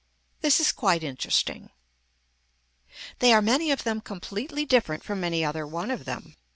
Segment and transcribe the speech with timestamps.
[0.39, 1.69] This is quite interesting.
[3.19, 6.37] They are many of them completely different from any other one of them.